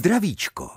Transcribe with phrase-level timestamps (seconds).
[0.00, 0.70] Zdravíčko.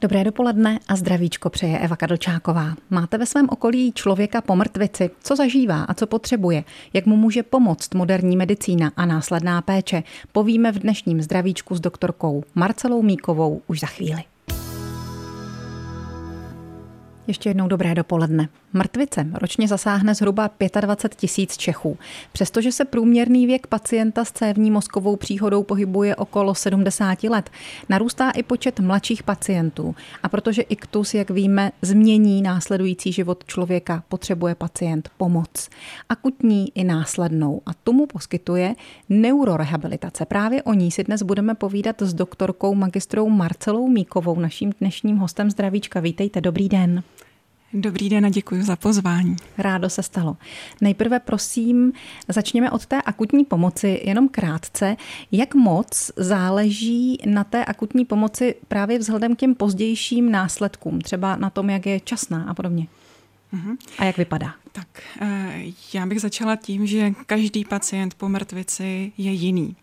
[0.00, 2.74] Dobré dopoledne a zdravíčko přeje Eva Kadlčáková.
[2.90, 5.10] Máte ve svém okolí člověka po mrtvici?
[5.22, 6.64] Co zažívá a co potřebuje?
[6.92, 10.02] Jak mu může pomoct moderní medicína a následná péče?
[10.32, 14.22] Povíme v dnešním zdravíčku s doktorkou Marcelou Míkovou už za chvíli.
[17.26, 18.48] Ještě jednou dobré dopoledne.
[18.72, 20.50] Mrtvice ročně zasáhne zhruba
[20.80, 21.98] 25 tisíc Čechů.
[22.32, 27.50] Přestože se průměrný věk pacienta s cévní mozkovou příhodou pohybuje okolo 70 let,
[27.88, 29.94] narůstá i počet mladších pacientů.
[30.22, 35.68] A protože iktus, jak víme, změní následující život člověka, potřebuje pacient pomoc.
[36.08, 37.60] Akutní i následnou.
[37.66, 38.74] A tomu poskytuje
[39.08, 40.26] neurorehabilitace.
[40.26, 45.50] Právě o ní si dnes budeme povídat s doktorkou magistrou Marcelou Míkovou, naším dnešním hostem
[45.50, 46.00] zdravíčka.
[46.00, 47.02] Vítejte, dobrý den.
[47.76, 49.36] Dobrý den a děkuji za pozvání.
[49.58, 50.36] Rádo se stalo.
[50.80, 51.92] Nejprve prosím,
[52.28, 54.96] začněme od té akutní pomoci, jenom krátce.
[55.32, 61.50] Jak moc záleží na té akutní pomoci právě vzhledem k těm pozdějším následkům, třeba na
[61.50, 62.86] tom, jak je časná a podobně?
[63.54, 63.76] Uh-huh.
[63.98, 64.54] A jak vypadá?
[64.72, 64.88] Tak
[65.20, 65.62] eh,
[65.94, 69.76] já bych začala tím, že každý pacient po mrtvici je jiný.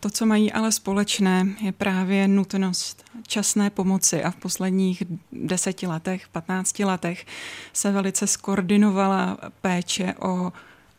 [0.00, 6.28] To, co mají ale společné, je právě nutnost časné pomoci a v posledních deseti letech,
[6.28, 7.26] patnácti letech
[7.72, 10.52] se velice skoordinovala péče o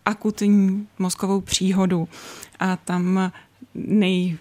[0.05, 2.07] akutní mozkovou příhodu
[2.59, 3.31] a tam
[3.75, 4.37] nej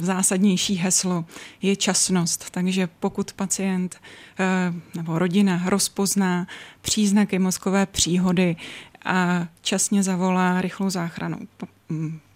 [0.00, 1.24] zásadnější heslo
[1.62, 2.50] je časnost.
[2.50, 3.96] Takže pokud pacient
[4.38, 6.46] eh, nebo rodina rozpozná
[6.80, 8.56] příznaky mozkové příhody
[9.04, 11.38] a časně zavolá rychlou záchranu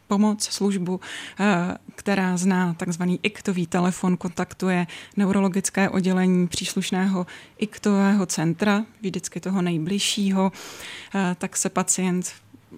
[0.07, 1.01] pomoc, službu,
[1.41, 7.27] eh, která zná takzvaný iktový telefon, kontaktuje neurologické oddělení příslušného
[7.59, 10.53] iktového centra, vždycky toho nejbližšího,
[11.15, 12.33] eh, tak se pacient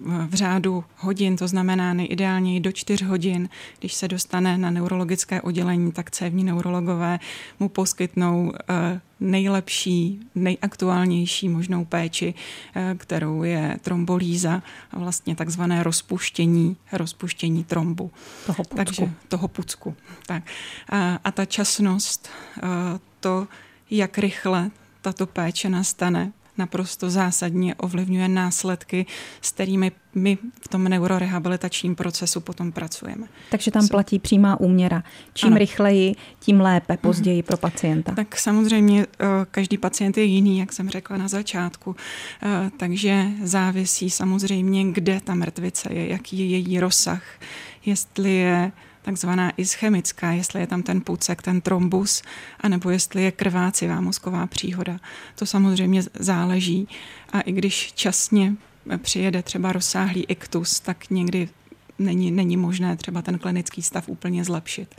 [0.05, 5.91] v řádu hodin, to znamená nejideálněji do čtyř hodin, když se dostane na neurologické oddělení,
[5.91, 7.19] tak cévní neurologové
[7.59, 12.33] mu poskytnou eh, nejlepší, nejaktuálnější možnou péči,
[12.75, 18.11] eh, kterou je trombolíza a vlastně takzvané rozpuštění, rozpuštění trombu.
[18.45, 18.75] Toho pucku.
[18.75, 19.95] Takže toho pucku.
[20.25, 20.43] Tak.
[20.89, 22.61] A, a ta časnost, eh,
[23.19, 23.47] to,
[23.91, 24.71] jak rychle
[25.01, 29.05] tato péče nastane, naprosto zásadně ovlivňuje následky,
[29.41, 33.27] s kterými my v tom neurorehabilitačním procesu potom pracujeme.
[33.51, 35.03] Takže tam platí přímá úměra.
[35.33, 35.57] Čím ano.
[35.57, 38.15] rychleji, tím lépe později pro pacienta.
[38.15, 41.95] Tak samozřejmě eh, každý pacient je jiný, jak jsem řekla na začátku,
[42.43, 47.23] eh, takže závisí samozřejmě, kde ta mrtvice je, jaký je její rozsah,
[47.85, 48.71] jestli je
[49.09, 52.21] takzvaná ischemická, jestli je tam ten pucek, ten trombus,
[52.59, 54.99] anebo jestli je krvácivá mozková příhoda.
[55.35, 56.87] To samozřejmě záleží.
[57.33, 58.53] A i když časně
[58.97, 61.49] přijede třeba rozsáhlý iktus, tak někdy
[61.99, 64.95] není, není možné třeba ten klinický stav úplně zlepšit.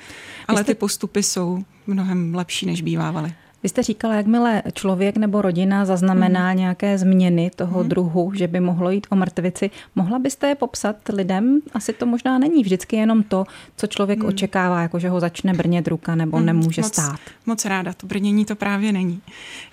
[0.48, 3.34] Ale ty postupy jsou mnohem lepší, než bývávaly.
[3.62, 6.56] Vy jste říkala, jakmile člověk nebo rodina zaznamená mm.
[6.56, 7.88] nějaké změny toho mm.
[7.88, 11.60] druhu, že by mohlo jít o mrtvici, mohla byste je popsat lidem?
[11.72, 14.28] Asi to možná není vždycky jenom to, co člověk mm.
[14.28, 16.46] očekává, jako že ho začne brnět ruka nebo mm.
[16.46, 17.20] nemůže moc, stát.
[17.46, 19.20] Moc ráda, to brnění to právě není.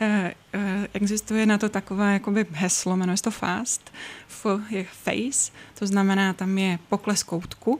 [0.01, 3.91] E, e, existuje na to takové jakoby heslo, jmenuje se to FAST,
[4.27, 7.79] F je face, to znamená, tam je pokles koutku,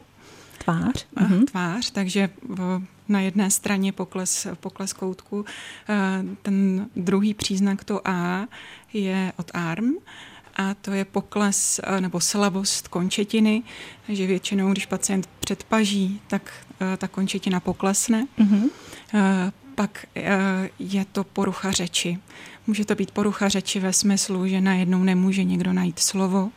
[0.68, 1.08] Tvář.
[1.22, 2.30] Uh, tvář, takže
[3.10, 5.46] na jedné straně pokles, pokles koutku.
[5.90, 8.48] Eh, ten druhý příznak, to A,
[8.94, 9.96] je od arm
[10.56, 13.64] a to je pokles eh, nebo slabost končetiny,
[14.08, 16.52] takže většinou, když pacient předpaží, tak
[16.94, 18.28] eh, ta končetina poklesne.
[18.40, 18.70] Mm-hmm.
[19.76, 20.06] Pak
[20.80, 22.20] je to porucha řeči.
[22.68, 26.50] Může to být porucha řeči ve smyslu, že najednou nemůže někdo najít slovo,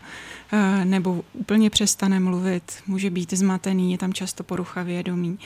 [0.85, 5.39] nebo úplně přestane mluvit, může být zmatený, je tam často porucha vědomí.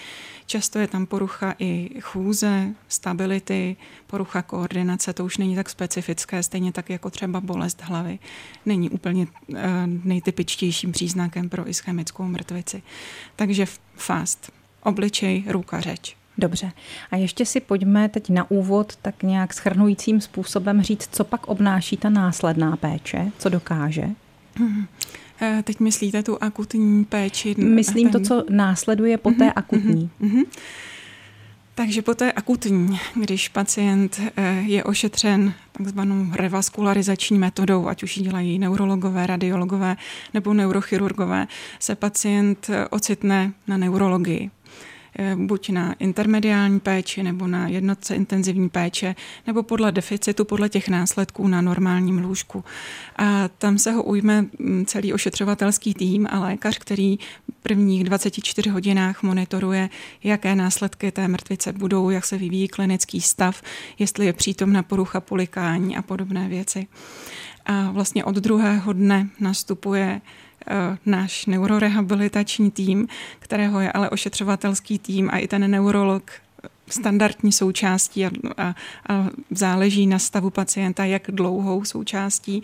[0.46, 3.76] Často je tam porucha i chůze, stability,
[4.06, 8.18] porucha koordinace, to už není tak specifické, stejně tak jako třeba bolest hlavy.
[8.66, 9.58] Není úplně uh,
[10.04, 12.82] nejtypičtějším příznakem pro ischemickou mrtvici.
[13.36, 13.66] Takže
[13.96, 14.52] fast,
[14.82, 16.16] obličej, ruka, řeč.
[16.38, 16.72] Dobře.
[17.10, 21.96] A ještě si pojďme teď na úvod tak nějak schrnujícím způsobem říct, co pak obnáší
[21.96, 24.10] ta následná péče, co dokáže.
[24.56, 24.86] Hmm.
[25.64, 27.54] Teď myslíte tu akutní péči?
[27.58, 28.22] Myslím ten...
[28.22, 30.10] to, co následuje po té mm-hmm, akutní.
[30.20, 30.44] Mm-hmm.
[31.74, 38.22] Takže po té akutní, když pacient eh, je ošetřen takzvanou revaskularizační metodou, ať už ji
[38.22, 39.96] dělají neurologové, radiologové
[40.34, 41.46] nebo neurochirurgové,
[41.78, 44.50] se pacient eh, ocitne na neurologii.
[45.18, 49.14] Eh, buď na intermediální péči nebo na jednotce intenzivní péče,
[49.46, 52.64] nebo podle deficitu, podle těch následků na normálním lůžku.
[53.16, 58.70] A tam se ho ujme mm, celý ošetřovatelský tým a lékař, který v prvních 24
[58.70, 59.90] hodinách monitoruje,
[60.24, 63.62] jaké následky té mrtvice budou, jak se vyvíjí klinický stav,
[63.98, 66.86] jestli je přítomna porucha polikání a podobné věci.
[67.66, 70.20] A vlastně od druhého dne nastupuje
[71.06, 73.08] náš neurorehabilitační tým,
[73.38, 76.30] kterého je ale ošetřovatelský tým a i ten neurolog
[76.88, 78.74] standardní součástí a, a,
[79.08, 82.62] a záleží na stavu pacienta, jak dlouhou součástí,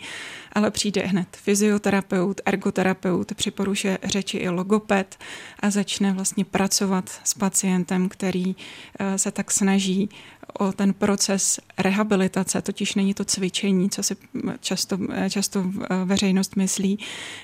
[0.53, 5.17] ale přijde hned fyzioterapeut, ergoterapeut, při poruše řeči i logoped
[5.59, 8.55] a začne vlastně pracovat s pacientem, který
[8.99, 10.09] eh, se tak snaží
[10.53, 14.15] o ten proces rehabilitace, totiž není to cvičení, co si
[14.59, 14.97] často,
[15.29, 15.65] často
[16.05, 16.99] veřejnost myslí.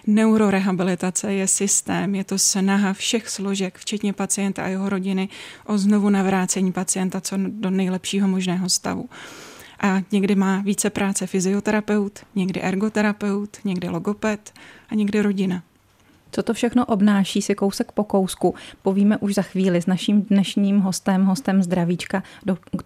[0.07, 5.29] Neurorehabilitace je systém, je to snaha všech složek, včetně pacienta a jeho rodiny,
[5.65, 9.09] o znovu navrácení pacienta co do nejlepšího možného stavu.
[9.79, 14.53] A někdy má více práce fyzioterapeut, někdy ergoterapeut, někdy logoped
[14.89, 15.63] a někdy rodina.
[16.31, 20.79] Co to všechno obnáší, si kousek po kousku povíme už za chvíli s naším dnešním
[20.79, 22.23] hostem, hostem zdravíčka,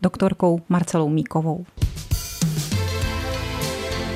[0.02, 1.66] doktorkou Marcelou Míkovou.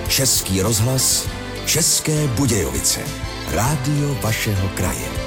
[0.10, 1.30] Český rozhlas,
[1.66, 3.02] České Budějovice,
[3.52, 5.25] rádio vašeho kraje.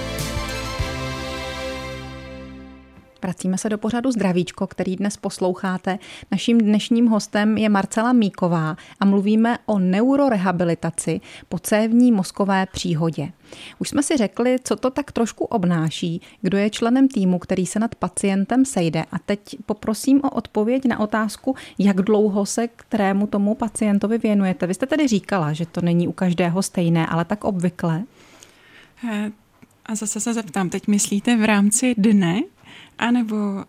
[3.22, 5.98] Vracíme se do pořadu Zdravíčko, který dnes posloucháte.
[6.30, 13.32] Naším dnešním hostem je Marcela Míková a mluvíme o neurorehabilitaci po cévní mozkové příhodě.
[13.78, 17.78] Už jsme si řekli, co to tak trošku obnáší, kdo je členem týmu, který se
[17.78, 19.04] nad pacientem sejde.
[19.12, 24.66] A teď poprosím o odpověď na otázku, jak dlouho se kterému tomu pacientovi věnujete.
[24.66, 28.02] Vy jste tedy říkala, že to není u každého stejné, ale tak obvykle.
[29.10, 29.30] Eh,
[29.86, 32.42] a zase se zeptám, teď myslíte v rámci dne
[32.98, 33.62] anebo uh,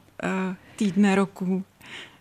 [0.75, 1.63] týdne, roku?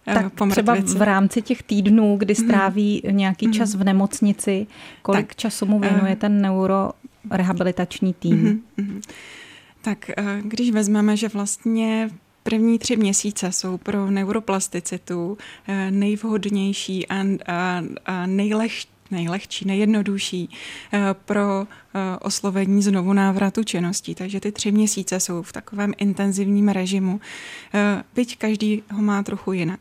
[0.06, 2.44] Eh, tak třeba v rámci těch týdnů, kdy mhm.
[2.44, 3.16] stráví hmm.
[3.16, 3.54] nějaký mhm.
[3.54, 4.66] čas v nemocnici,
[5.02, 8.62] kolik tak, času mu věnuje uh, ten neurorehabilitační tým?
[8.78, 8.84] Uh,
[9.82, 10.10] Tak
[10.42, 12.10] když vezmeme, že vlastně
[12.42, 15.38] první tři měsíce jsou pro neuroplasticitu
[15.90, 20.50] nejvhodnější a, a, a nejlehčí nejlehčí, nejjednodušší
[20.92, 24.14] eh, pro eh, oslovení znovu návratu činností.
[24.14, 27.20] Takže ty tři měsíce jsou v takovém intenzivním režimu.
[27.74, 29.80] Eh, byť každý ho má trochu jinak.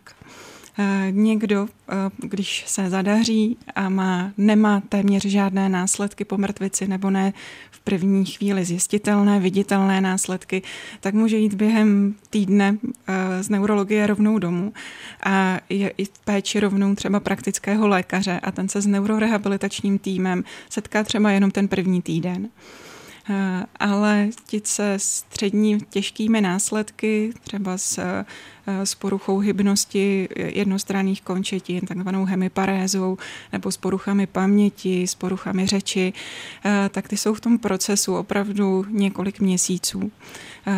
[0.79, 7.09] Eh, někdo, eh, když se zadaří a má, nemá téměř žádné následky po mrtvici nebo
[7.09, 7.33] ne
[7.71, 10.61] v první chvíli zjistitelné, viditelné následky,
[10.99, 14.73] tak může jít během týdne eh, z neurologie rovnou domů
[15.23, 21.03] a je i péči rovnou třeba praktického lékaře a ten se s neurorehabilitačním týmem setká
[21.03, 22.49] třeba jenom ten první týden.
[23.29, 28.25] Eh, ale ti se střední těžkými následky, třeba s, eh,
[28.85, 33.17] s poruchou hybnosti jednostranných končetin, takzvanou hemiparézou,
[33.53, 36.13] nebo s poruchami paměti, s poruchami řeči,
[36.65, 40.11] eh, tak ty jsou v tom procesu opravdu několik měsíců.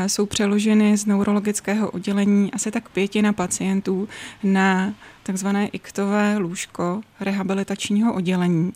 [0.07, 4.09] Jsou přeloženy z neurologického oddělení asi tak pětina pacientů
[4.43, 4.93] na
[5.29, 8.73] takzvané iktové lůžko rehabilitačního oddělení.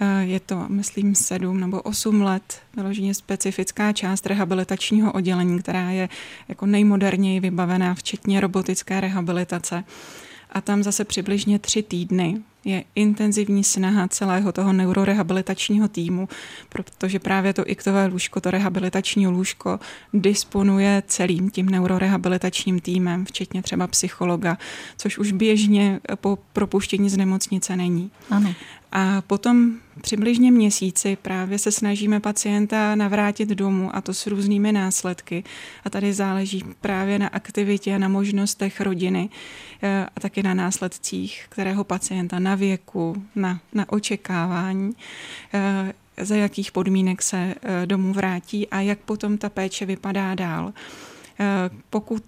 [0.00, 6.08] Eh, je to, myslím, sedm nebo osm let vyloženě specifická část rehabilitačního oddělení, která je
[6.48, 9.84] jako nejmoderněji vybavená, včetně robotické rehabilitace.
[10.50, 16.28] A tam zase přibližně tři týdny je intenzivní snaha celého toho neurorehabilitačního týmu,
[16.68, 19.80] protože právě to iktové lůžko, to rehabilitační lůžko,
[20.14, 24.58] disponuje celým tím neurorehabilitačním týmem, včetně třeba psychologa,
[24.96, 28.10] což už běžně po propuštění z nemocnice není.
[28.30, 28.54] Ano.
[28.92, 35.44] A potom přibližně měsíci právě se snažíme pacienta navrátit domů a to s různými následky.
[35.84, 39.28] A tady záleží právě na aktivitě, na možnostech rodiny
[39.82, 44.92] eh, a taky na následcích, kterého pacienta na věku, na, na očekávání
[45.54, 45.92] eh,
[46.24, 50.72] za jakých podmínek se eh, domů vrátí a jak potom ta péče vypadá dál.
[51.90, 52.24] Pokud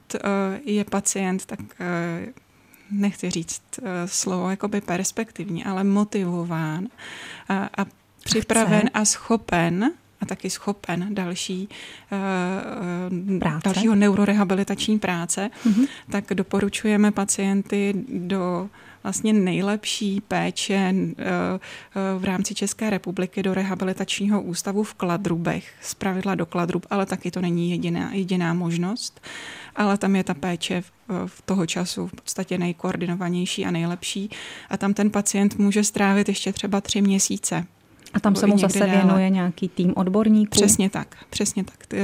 [0.65, 1.61] je pacient, tak
[2.93, 6.89] nechci říct uh, slovo jakoby perspektivní, ale motivován
[7.49, 7.87] a, a
[8.25, 8.91] připraven Chce.
[8.91, 11.69] a schopen a taky schopen další,
[12.13, 13.61] uh, práce.
[13.65, 15.89] dalšího neurorehabilitační práce, mm-hmm.
[16.11, 18.69] tak doporučujeme pacienty do
[19.03, 20.95] vlastně nejlepší péče
[22.19, 27.31] v rámci České republiky do rehabilitačního ústavu v Kladrubech, z pravidla do Kladrub, ale taky
[27.31, 29.21] to není jediná, jediná možnost
[29.77, 30.93] ale tam je ta péče v,
[31.27, 34.31] v toho času v podstatě nejkoordinovanější a nejlepší
[34.71, 37.67] a tam ten pacient může strávit ještě třeba tři měsíce.
[38.15, 38.93] A tam se mu zase dále.
[38.93, 40.51] věnuje nějaký tým odborníků?
[40.51, 41.87] Přesně tak, přesně tak.
[41.87, 41.99] Ty,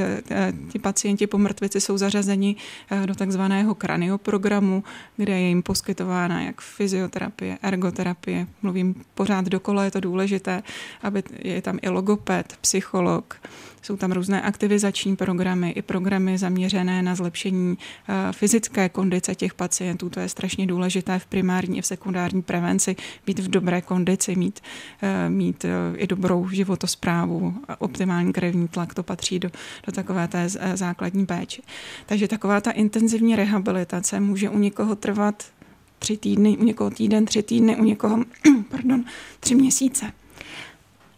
[0.71, 2.55] ty pacienti po mrtvici jsou zařazeni
[2.91, 4.83] eh, do takzvaného kranioprogramu,
[5.17, 8.47] kde je jim poskytována jak fyzioterapie, ergoterapie.
[8.61, 10.63] Mluvím pořád dokola, je to důležité,
[11.01, 13.35] aby je tam i logoped, psycholog,
[13.81, 20.09] jsou tam různé aktivizační programy i programy zaměřené na zlepšení eh, fyzické kondice těch pacientů.
[20.09, 22.95] To je strašně důležité v primární i v sekundární prevenci,
[23.25, 24.59] být v dobré kondici, mít,
[25.01, 29.49] eh, mít eh, i dobrou životosprávu, optimální krevní tlak, to patří do,
[29.85, 31.61] do takové té základní péče.
[32.05, 35.43] Takže taková ta intenzivní rehabilitace může u někoho trvat
[35.99, 38.23] tři týdny, u někoho týden, tři týdny, u někoho,
[38.69, 39.03] pardon,
[39.39, 40.11] tři měsíce.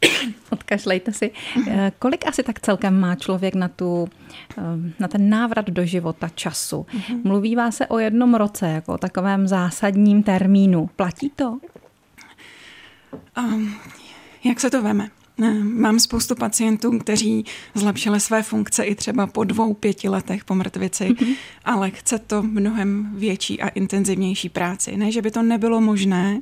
[0.50, 1.32] Odkašlejte si.
[1.68, 4.10] Eh, kolik asi tak celkem má člověk na, tu,
[4.58, 4.62] eh,
[5.00, 6.86] na ten návrat do života času?
[6.94, 7.22] Mhm.
[7.24, 10.90] Mluvívá se o jednom roce, jako o takovém zásadním termínu.
[10.96, 11.60] Platí to?
[13.38, 13.76] Um,
[14.44, 15.10] jak se to veme?
[15.44, 20.56] Eh, mám spoustu pacientů, kteří zlepšili své funkce i třeba po dvou, pěti letech po
[20.56, 21.36] mrtvici, mm-hmm.
[21.66, 24.98] ale chce to mnohem větší a intenzivnější práci.
[24.98, 26.42] Ne, že by to nebylo možné,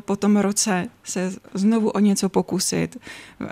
[0.00, 2.96] po tom roce se znovu o něco pokusit,
[3.40, 3.46] eh,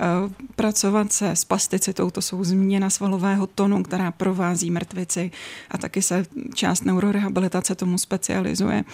[0.56, 5.30] pracovat se s plasticitou, to jsou změna svalového tonu, která provází mrtvici
[5.70, 8.84] a taky se část neurorehabilitace tomu specializuje.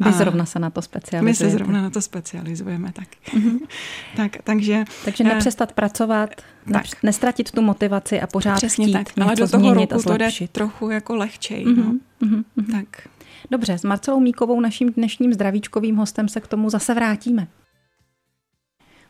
[0.00, 1.30] Vy a zrovna se na to specializujeme.
[1.30, 3.08] My se zrovna na to specializujeme, tak.
[3.34, 3.58] Mm-hmm.
[4.16, 6.30] tak takže, takže nepřestat pracovat,
[6.72, 6.84] tak.
[7.02, 10.90] nestratit tu motivaci a pořád Přesně chtít tak, ale do toho roku to jde trochu
[10.90, 11.66] jako lehčej.
[11.66, 11.76] Mm-hmm.
[11.76, 11.98] No.
[12.28, 12.72] Mm-hmm.
[12.72, 13.08] Tak.
[13.50, 17.46] Dobře, s Marcelou Míkovou, naším dnešním zdravíčkovým hostem, se k tomu zase vrátíme.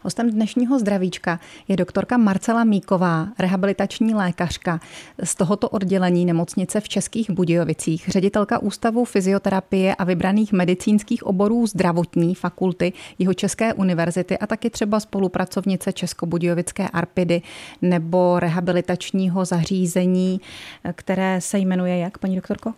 [0.05, 4.81] Hostem dnešního zdravíčka je doktorka Marcela Míková, rehabilitační lékařka
[5.25, 12.35] z tohoto oddělení nemocnice v Českých Budějovicích, ředitelka Ústavu fyzioterapie a vybraných medicínských oborů zdravotní
[12.35, 17.43] fakulty jeho České univerzity a taky třeba spolupracovnice Českobudějovické Arpidy
[17.83, 20.41] nebo rehabilitačního zařízení,
[20.93, 22.75] které se jmenuje jak, paní doktorko?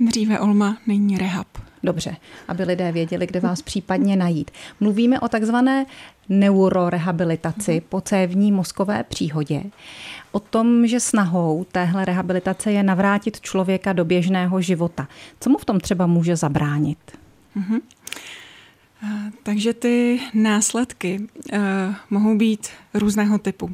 [0.00, 1.46] Dříve Olma, není rehab.
[1.82, 2.16] Dobře,
[2.48, 4.50] aby lidé věděli, kde vás případně najít.
[4.80, 5.86] Mluvíme o takzvané
[6.28, 9.62] neurorehabilitaci po cévní mozkové příhodě.
[10.32, 15.08] O tom, že snahou téhle rehabilitace je navrátit člověka do běžného života.
[15.40, 16.98] Co mu v tom třeba může zabránit?
[17.56, 17.80] Uh-huh.
[19.42, 21.20] Takže ty následky
[21.52, 21.58] uh,
[22.10, 23.66] mohou být různého typu.
[23.66, 23.72] Uh,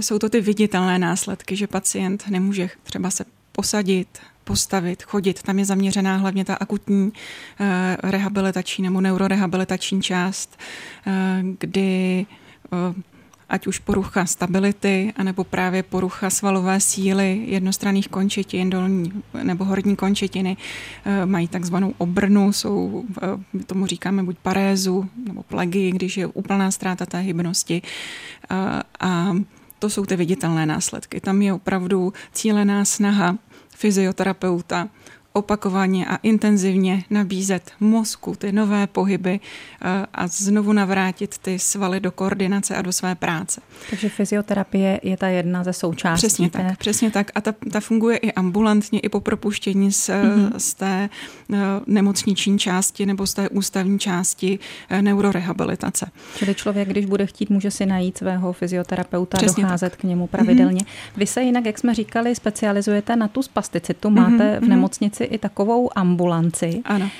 [0.00, 5.42] jsou to ty viditelné následky, že pacient nemůže třeba se posadit, postavit, chodit.
[5.42, 7.12] Tam je zaměřená hlavně ta akutní
[7.60, 10.58] eh, rehabilitační nebo neurorehabilitační část,
[11.06, 12.26] eh, kdy
[12.72, 13.02] eh,
[13.48, 20.56] ať už porucha stability, anebo právě porucha svalové síly jednostranných končetin, dolní nebo horní končetiny,
[21.24, 23.04] mají takzvanou obrnu, jsou,
[23.52, 27.82] my tomu říkáme buď parézu nebo plegy, když je úplná ztráta té hybnosti.
[29.00, 29.32] A
[29.78, 31.20] to jsou ty viditelné následky.
[31.20, 33.38] Tam je opravdu cílená snaha
[33.76, 34.86] fyzioterapeuta
[35.36, 39.40] opakovaně a intenzivně nabízet mozku ty nové pohyby
[39.82, 43.60] eh, a znovu navrátit ty svaly do koordinace a do své práce.
[43.90, 46.26] Takže fyzioterapie je ta jedna ze součástí.
[46.26, 46.58] Přesně té...
[46.68, 47.30] tak, přesně tak.
[47.34, 50.52] A ta, ta funguje i ambulantně, i po propuštění z, mm-hmm.
[50.56, 51.08] z té
[51.48, 54.58] uh, nemocniční části nebo z té ústavní části
[55.00, 56.10] neurorehabilitace.
[56.36, 60.00] Čili člověk, když bude chtít, může si najít svého fyzioterapeuta, Přesně docházet tak.
[60.00, 60.80] k němu pravidelně.
[60.80, 61.16] Mm-hmm.
[61.16, 64.10] Vy se jinak, jak jsme říkali, specializujete na tu spasticitu.
[64.10, 64.64] Máte mm-hmm.
[64.64, 66.82] v nemocnici i takovou ambulanci.
[66.84, 67.10] Ano.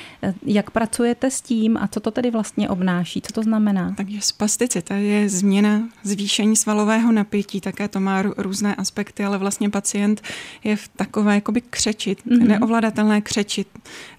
[0.46, 3.20] Jak pracujete s tím a co to tedy vlastně obnáší?
[3.20, 3.94] Co to znamená?
[3.96, 10.22] Takže spasticita je změna zvýšení svalového napětí, také to má různé aspekty, ale vlastně pacient
[10.64, 12.46] je v takové jakoby křečit, mm-hmm.
[12.46, 13.68] neovladatelné křečit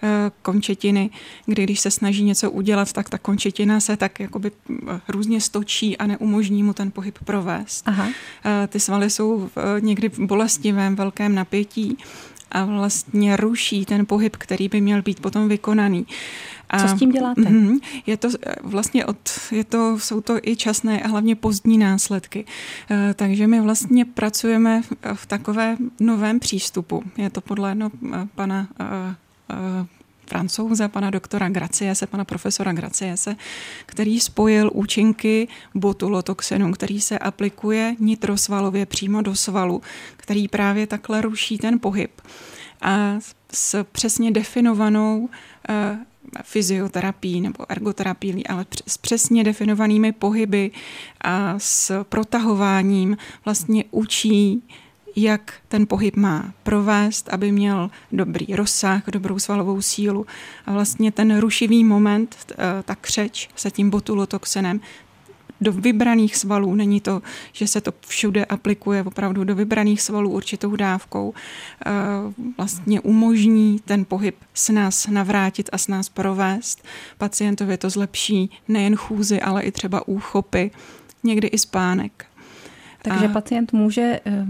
[0.04, 1.10] eh, končetiny,
[1.46, 5.98] kdy když se snaží něco udělat, tak ta končetina se tak jakoby eh, různě stočí
[5.98, 7.88] a neumožní mu ten pohyb provést.
[7.88, 8.10] Aha.
[8.46, 9.50] Eh, ty svaly jsou
[9.80, 11.98] někdy v bolestivém velkém napětí
[12.56, 16.06] a vlastně ruší ten pohyb, který by měl být potom vykonaný.
[16.70, 17.42] A, Co s tím děláte?
[17.42, 18.30] Mm, je to
[18.64, 19.18] vlastně od,
[19.52, 22.46] je to, jsou to i časné a hlavně pozdní následky.
[22.92, 24.82] E, takže my vlastně pracujeme
[25.14, 27.04] v, takové novém přístupu.
[27.18, 27.92] Je to podle no,
[28.36, 29.86] pana e, e,
[30.28, 33.36] francouze, pana doktora Graciese, pana profesora Graciese,
[33.86, 39.82] který spojil účinky botulotoxinu, který se aplikuje nitrosvalově přímo do svalu,
[40.18, 42.22] který právě takhle ruší ten pohyb.
[42.82, 43.20] A
[43.54, 45.30] s přesně definovanou uh,
[46.44, 50.72] fyzioterapií nebo ergoterapií, ale s přesně definovanými pohyby
[51.22, 54.64] a s protahováním vlastně učí
[55.16, 60.26] jak ten pohyb má provést, aby měl dobrý rozsah, dobrou svalovou sílu.
[60.66, 64.80] A vlastně ten rušivý moment, eh, ta křeč se tím botulotoxinem
[65.62, 66.76] do vybraných svalů.
[66.76, 67.22] Není to,
[67.54, 71.34] že se to všude aplikuje opravdu do vybraných svalů určitou dávkou.
[71.86, 71.92] Eh,
[72.58, 76.84] vlastně umožní ten pohyb s nás navrátit a s nás provést.
[77.18, 80.72] Pacientovi to zlepší nejen chůzy, ale i třeba úchopy,
[81.24, 82.26] někdy i spánek.
[83.10, 83.30] Takže a...
[83.30, 84.46] pacient může eh,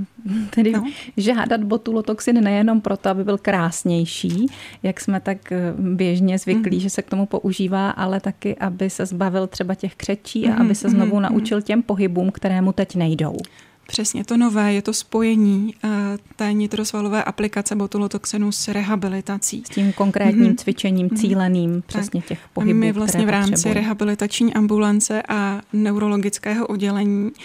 [0.49, 0.83] tedy no.
[1.17, 4.45] žádat botulotoxin nejenom proto, aby byl krásnější,
[4.83, 6.81] jak jsme tak eh, běžně zvyklí, mm.
[6.81, 10.61] že se k tomu používá, ale taky, aby se zbavil třeba těch křečí a mm.
[10.61, 11.21] aby se znovu mm.
[11.21, 13.37] naučil těm pohybům, které mu teď nejdou.
[13.87, 15.91] Přesně to nové je to spojení uh,
[16.35, 19.63] té nitrosvalové aplikace botulotoxinu s rehabilitací.
[19.65, 20.55] S tím konkrétním mm-hmm.
[20.55, 21.17] cvičením, mhm.
[21.17, 21.83] cíleným, mm-hmm.
[21.85, 23.73] přesně těch pohybů, My vlastně v rámci potřebuji.
[23.73, 27.35] rehabilitační ambulance a neurologického oddělení uh,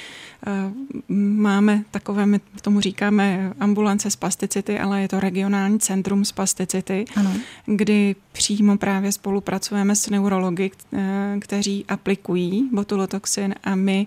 [1.18, 7.32] máme takové, my tomu říkáme ambulance spasticity, ale je to regionální centrum spasticity, ano.
[7.66, 14.06] kdy přímo právě spolupracujeme s neurology, eh, kteří aplikují botulotoxin a my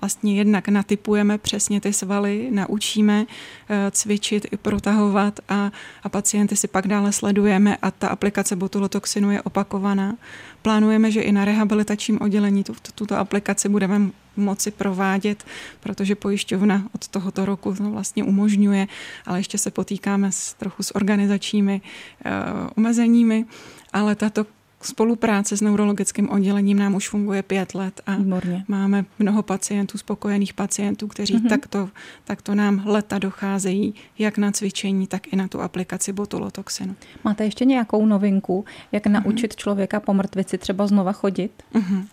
[0.00, 3.26] vlastně jednak natypujeme přesně ty svaly, naučíme
[3.68, 5.70] eh, cvičit i protahovat a,
[6.02, 10.16] a pacienty si pak dále sledujeme a ta aplikace botulotoxinu je opakovaná.
[10.62, 15.44] Plánujeme, že i na rehabilitačním oddělení tu, tuto aplikaci budeme moci provádět,
[15.80, 18.88] protože pojišťovna od tohoto roku to vlastně umožňuje,
[19.26, 22.30] ale ještě se potýkáme s, trochu s organizačními uh,
[22.76, 23.44] omezeními,
[23.92, 24.46] ale tato
[24.82, 28.64] spolupráce s neurologickým oddělením nám už funguje pět let a Výborně.
[28.68, 31.48] máme mnoho pacientů, spokojených pacientů, kteří mm-hmm.
[31.48, 31.88] takto,
[32.24, 36.96] takto nám leta docházejí, jak na cvičení, tak i na tu aplikaci botulotoxinu.
[37.24, 39.12] Máte ještě nějakou novinku, jak mhm.
[39.12, 39.56] naučit mm-hmm.
[39.56, 41.62] člověka po mrtvici třeba znova chodit?
[41.74, 42.04] Mm-hmm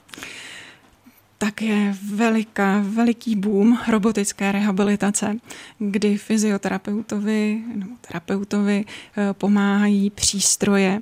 [1.38, 5.38] tak je veliká, veliký boom robotické rehabilitace,
[5.79, 11.00] kdy fyzioterapeutovi nebo terapeutovi eh, pomáhají přístroje,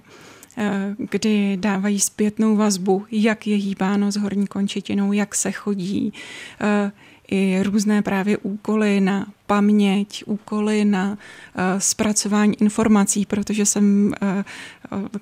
[0.98, 6.14] kdy dávají zpětnou vazbu, jak je hýbáno s horní končetinou, jak se chodí,
[6.62, 6.92] eh,
[7.32, 11.18] i různé právě úkoly na paměť, úkoly na uh,
[11.78, 14.44] zpracování informací, protože jsem uh,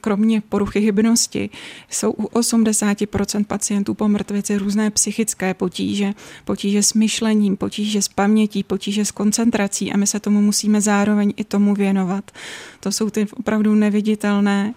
[0.02, 1.50] kromě poruchy hybnosti
[1.90, 6.14] jsou u 80% pacientů po mrtvici různé psychické potíže,
[6.46, 11.34] potíže s myšlením, potíže s pamětí, potíže s koncentrací a my se tomu musíme zároveň
[11.38, 12.32] i tomu věnovat.
[12.80, 14.74] To jsou ty opravdu neviditelné,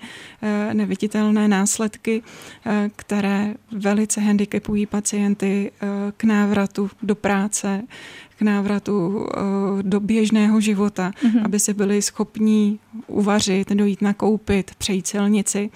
[0.73, 2.23] neviditelné následky,
[2.97, 5.73] které velice handicapují pacienty
[6.17, 7.83] k návratu do práce,
[8.39, 9.41] k návratu eh,
[9.83, 11.45] do běžného života, mm-hmm.
[11.45, 15.71] aby se byli schopní uvařit, dojít nakoupit, přejít silnici.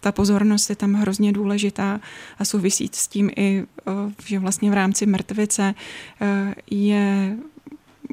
[0.00, 2.00] Ta pozornost je tam hrozně důležitá
[2.38, 3.92] a souvisí s tím i, eh,
[4.26, 5.74] že vlastně v rámci mrtvice
[6.20, 7.36] eh, je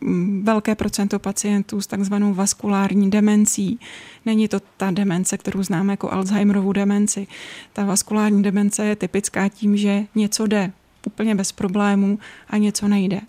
[0.02, 3.80] mm, velké procento pacientů s takzvanou vaskulární demencí.
[4.26, 7.28] Není to ta demence, kterou známe jako Alzheimerovu demenci.
[7.74, 10.72] Ta vaskulární demence je typická tím, že něco jde
[11.06, 13.22] úplně bez problémů a něco nejde.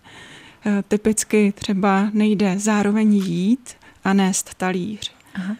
[0.66, 3.74] Eh, typicky třeba nejde zároveň jít
[4.04, 5.12] a nést talíř.
[5.34, 5.56] Aha.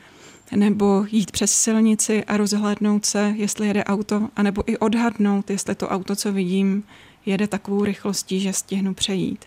[0.57, 5.89] Nebo jít přes silnici a rozhlédnout se, jestli jede auto, anebo i odhadnout, jestli to
[5.89, 6.85] auto, co vidím,
[7.27, 9.45] jede takovou rychlostí, že stihnu přejít.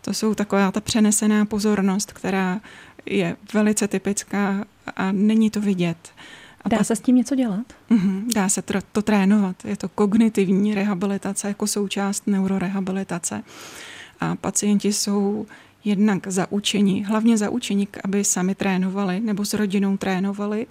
[0.00, 2.60] To jsou taková ta přenesená pozornost, která
[3.06, 4.64] je velice typická
[4.96, 6.08] a není to vidět.
[6.64, 7.66] A dá se s tím něco dělat?
[7.90, 9.64] Uh-huh, dá se to, to trénovat.
[9.64, 13.42] Je to kognitivní rehabilitace jako součást neurorehabilitace
[14.20, 15.46] a pacienti jsou
[15.84, 20.66] jednak zaučeni, hlavně zaučeni, aby sami trénovali nebo s rodinou trénovali.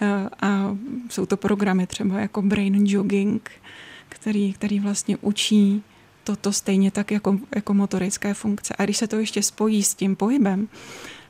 [0.00, 0.76] Eh, a
[1.10, 3.50] jsou to programy třeba jako brain jogging,
[4.08, 5.82] který, který vlastně učí
[6.24, 8.74] toto stejně tak jako, jako motorické funkce.
[8.78, 10.68] A když se to ještě spojí s tím pohybem,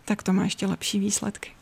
[0.05, 1.56] tak to má ještě lepší výsledky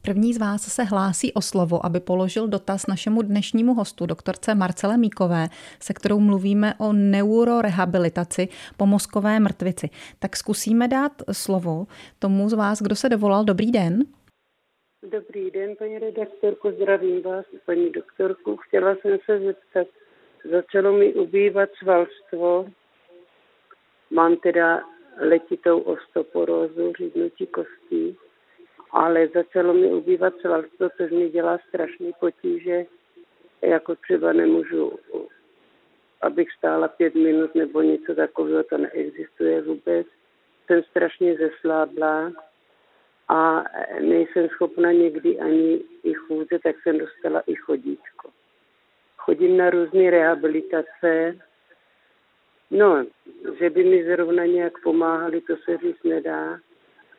[0.08, 4.98] První z vás se hlásí o slovo, aby položil dotaz našemu dnešnímu hostu, doktorce Marcele
[4.98, 8.48] Míkové, se kterou mluvíme o neurorehabilitaci
[8.78, 9.90] po mozkové mrtvici.
[10.20, 11.88] Tak zkusíme dát slovo
[12.20, 13.46] tomu z vás, kdo se dovolal.
[13.46, 14.04] Dobrý den.
[15.12, 18.58] Dobrý den, paní redaktorko, zdravím vás, paní doktorku.
[18.58, 19.88] Chtěla jsem se zeptat,
[20.52, 22.70] začalo mi ubývat svalstvo,
[24.10, 24.84] mám teda
[25.18, 28.18] letitou ostoporózu, řídnutí kostí,
[28.92, 32.86] ale začalo mi ubývat svalstvo, což mi dělá strašný potíže,
[33.62, 35.00] jako třeba nemůžu,
[36.22, 40.08] abych stála pět minut nebo něco takového, to neexistuje vůbec.
[40.66, 42.32] Jsem strašně zesláblá,
[43.28, 43.64] a
[44.00, 48.30] nejsem schopna někdy ani i chůze, tak jsem dostala i chodítko.
[49.18, 51.36] Chodím na různé rehabilitace,
[52.72, 53.06] No,
[53.60, 56.60] že by mi zrovna nějak pomáhali, to se říct nedá,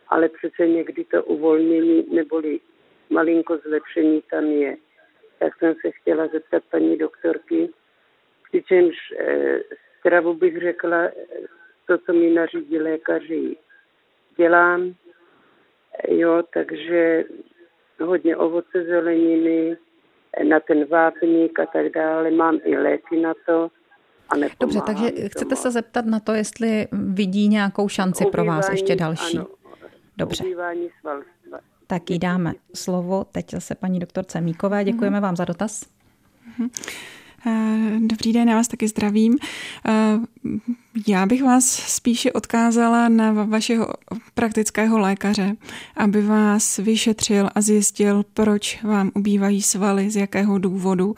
[0.09, 2.61] ale přece někdy to uvolnění neboli
[3.11, 4.77] malinko zlepšení tam je.
[5.39, 7.71] Tak jsem se chtěla zeptat paní doktorky,
[8.49, 9.61] přičemž e,
[9.99, 11.09] stravu bych řekla,
[11.87, 13.57] to, co mi nařídí lékaři,
[14.37, 14.95] dělám,
[16.09, 17.25] jo, takže
[18.01, 19.77] hodně ovoce, zeleniny,
[20.49, 23.71] na ten vápník a tak dále, mám i léky na to.
[24.29, 28.71] A Dobře, takže chcete se zeptat na to, jestli vidí nějakou šanci Ubývání, pro vás
[28.71, 29.39] ještě další.
[29.39, 29.47] Ano,
[30.17, 30.45] Dobře.
[31.87, 34.85] Tak jí dáme slovo teď zase paní doktorce Míkové.
[34.85, 35.23] Děkujeme mhm.
[35.23, 35.87] vám za dotaz.
[36.59, 36.69] Mhm.
[37.47, 39.39] Eh, dobrý den, já vás taky zdravím.
[41.09, 43.89] Já bych vás spíše odkázala na vašeho
[44.35, 45.57] praktického lékaře,
[45.97, 51.15] aby vás vyšetřil a zjistil, proč vám ubývají svaly, z jakého důvodu.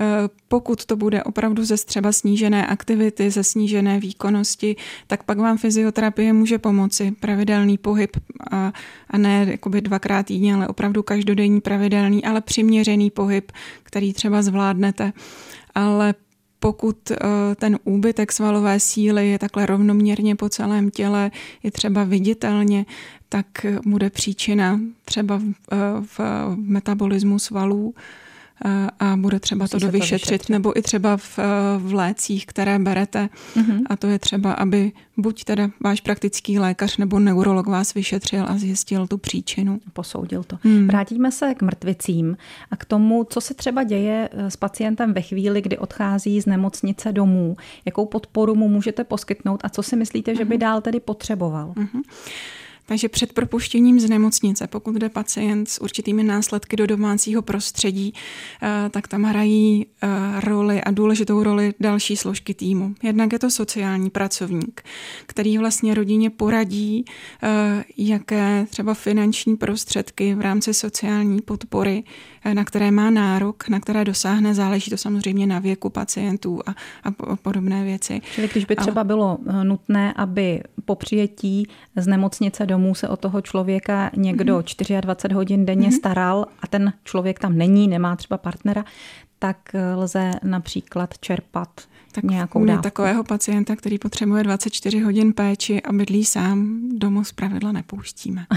[0.00, 0.04] Eh,
[0.48, 4.76] pokud to bude opravdu ze třeba snížené aktivity, ze snížené výkonnosti,
[5.06, 7.12] tak pak vám fyzioterapie může pomoci.
[7.20, 8.16] Pravidelný pohyb
[8.50, 8.72] a,
[9.10, 13.52] a ne jakoby dvakrát týdně, ale opravdu každodenní pravidelný, ale přiměřený pohyb,
[13.82, 15.12] který třeba zvládnete.
[15.74, 16.14] Ale
[16.60, 17.16] pokud eh,
[17.56, 21.30] ten úbytek svalové síly je takhle rovnoměrně po celém těle,
[21.62, 22.86] je třeba viditelně,
[23.28, 23.46] tak
[23.86, 25.76] bude příčina třeba v, eh,
[26.16, 26.20] v
[26.56, 27.94] metabolismu svalů
[29.00, 30.52] a bude třeba Musí to dovyšetřit, vyšetřit.
[30.52, 31.38] nebo i třeba v,
[31.78, 33.28] v lécích, které berete.
[33.56, 33.82] Mm-hmm.
[33.90, 38.58] A to je třeba, aby buď teda váš praktický lékař nebo neurolog vás vyšetřil a
[38.58, 39.80] zjistil tu příčinu.
[39.92, 40.58] Posoudil to.
[40.62, 40.86] Hmm.
[40.86, 42.36] Vrátíme se k mrtvicím
[42.70, 46.46] a k tomu, co se třeba děje eh, s pacientem ve chvíli, kdy odchází z
[46.46, 47.56] nemocnice domů.
[47.84, 50.60] Jakou podporu mu můžete poskytnout a co si myslíte, že by mhm.
[50.60, 51.72] dál tedy potřeboval?
[51.76, 52.02] Mm-hmm.
[52.86, 58.14] Takže před propuštěním z nemocnice, pokud jde pacient s určitými následky do domácího prostředí,
[58.62, 62.94] eh, tak tam hrají eh, roli a důležitou roli další složky týmu.
[63.02, 64.82] Jednak je to sociální pracovník,
[65.26, 67.04] který vlastně rodině poradí,
[67.42, 72.04] eh, jaké třeba finanční prostředky v rámci sociální podpory,
[72.52, 77.36] na které má nárok, na které dosáhne, záleží to samozřejmě na věku pacientů a, a
[77.36, 78.20] podobné věci.
[78.34, 83.40] Čili když by třeba bylo nutné, aby po přijetí z nemocnice domů se o toho
[83.40, 85.00] člověka někdo mm-hmm.
[85.00, 85.98] 24 hodin denně mm-hmm.
[85.98, 88.84] staral a ten člověk tam není, nemá třeba partnera,
[89.38, 89.56] tak
[89.96, 91.68] lze například čerpat
[92.12, 92.82] tak nějakou dávku.
[92.82, 98.46] takového pacienta, který potřebuje 24 hodin péči a bydlí sám, domů z pravidla nepouštíme.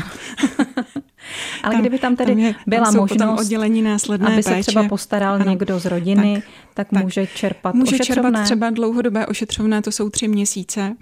[1.64, 4.64] Ale tam, kdyby tam tedy tam je, byla tam možnost, oddělení následné aby péče.
[4.64, 8.30] se třeba postaral ano, někdo z rodiny, tak, tak, tak může čerpat Může ošetřovné.
[8.32, 10.96] čerpat třeba dlouhodobé ošetřovné, to jsou tři měsíce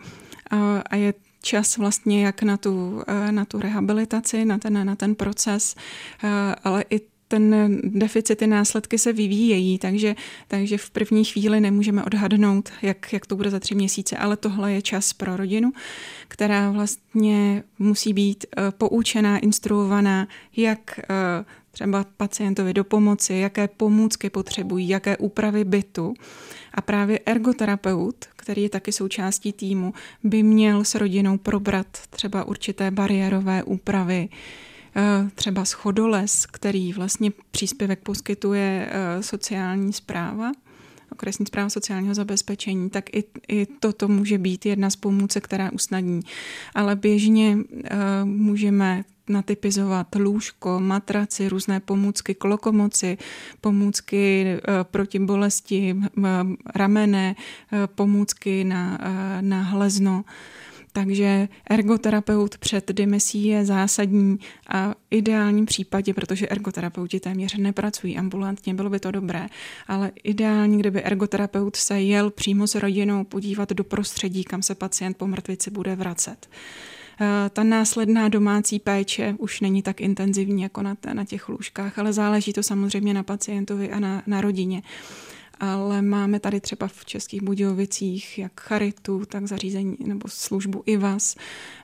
[0.90, 1.14] a je
[1.48, 5.76] čas vlastně jak na tu, eh, na tu rehabilitaci, na ten, na ten proces,
[6.24, 10.16] eh, ale i ten deficity následky se vyvíjejí, takže,
[10.48, 14.74] takže v první chvíli nemůžeme odhadnout, jak, jak to bude za tři měsíce, ale tohle
[14.74, 15.72] je čas pro rodinu,
[16.28, 21.00] která vlastně musí být eh, poučená, instruovaná, jak
[21.72, 26.14] třeba pacientovi do pomoci, jaké pomůcky potřebují, jaké úpravy bytu.
[26.74, 32.92] A právě ergoterapeut, který je taky součástí týmu, by měl s rodinou probrat třeba určité
[32.92, 34.30] bariérové úpravy,
[34.96, 35.02] eh,
[35.36, 40.52] třeba schodoles, který vlastně příspěvek poskytuje eh, sociální zpráva,
[41.12, 46.20] okresní zpráva sociálního zabezpečení, tak i, i toto může být jedna z pomůcek, která usnadní.
[46.76, 47.84] Ale běžně uh,
[48.24, 53.18] můžeme natypizovat lůžko, matraci, různé pomůcky k lokomoci,
[53.62, 55.96] pomůcky eh, proti bolesti
[56.76, 57.36] ramene,
[57.74, 60.24] eh, pomůcky na, eh, na hlezno.
[60.98, 68.90] Takže ergoterapeut před dimesí je zásadní a ideálním případě, protože ergoterapeuti téměř nepracují ambulantně, bylo
[68.90, 69.48] by to dobré,
[69.88, 75.18] ale ideální, kdyby ergoterapeut se jel přímo s rodinou podívat do prostředí, kam se pacient
[75.18, 76.50] po mrtvici bude vracet.
[77.20, 82.14] Eh, ta následná domácí péče už není tak intenzivní jako na, na těch lůžkách, ale
[82.14, 84.82] záleží to samozřejmě na pacientovi a na, na rodině.
[85.60, 91.36] Ale máme tady třeba v Českých Budějovicích jak charitu, tak zařízení nebo službu IVAS,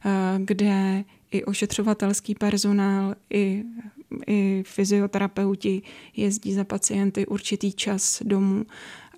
[0.06, 3.64] eh, kde i ošetřovatelský personál, i,
[4.28, 5.82] i fyzioterapeuti
[6.16, 8.66] jezdí za pacienty určitý čas domů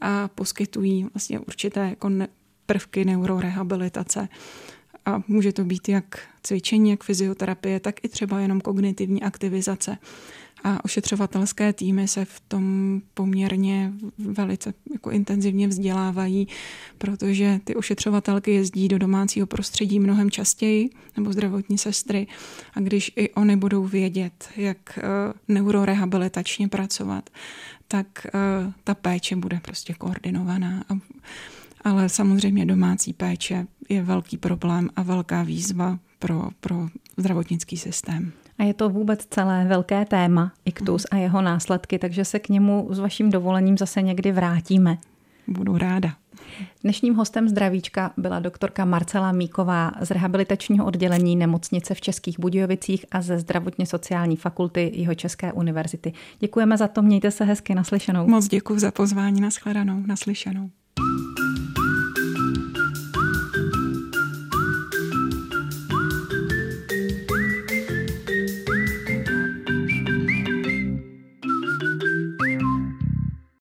[0.01, 2.09] a poskytují vlastně určité jako
[2.65, 4.27] prvky neurorehabilitace.
[5.05, 9.97] A může to být jak cvičení, jak fyzioterapie, tak i třeba jenom kognitivní aktivizace.
[10.63, 16.47] A ošetřovatelské týmy se v tom poměrně velice jako intenzivně vzdělávají,
[16.97, 22.27] protože ty ošetřovatelky jezdí do domácího prostředí mnohem častěji, nebo zdravotní sestry.
[22.73, 25.03] A když i oni budou vědět, jak eh,
[25.47, 27.29] neurorehabilitačně pracovat,
[27.87, 28.31] tak eh,
[28.83, 30.83] ta péče bude prostě koordinovaná.
[30.89, 30.97] A
[31.85, 38.31] ale samozřejmě domácí péče je velký problém a velká výzva pro, pro zdravotnický systém.
[38.57, 42.87] A je to vůbec celé velké téma, iktus a jeho následky, takže se k němu
[42.91, 44.97] s vaším dovolením zase někdy vrátíme.
[45.47, 46.13] Budu ráda.
[46.83, 53.21] Dnešním hostem zdravíčka byla doktorka Marcela Míková z rehabilitačního oddělení nemocnice v Českých Budějovicích a
[53.21, 56.13] ze zdravotně sociální fakulty jeho České univerzity.
[56.39, 58.27] Děkujeme za to, mějte se hezky naslyšenou.
[58.27, 60.69] Moc děkuji za pozvání, nashledanou, naslyšenou.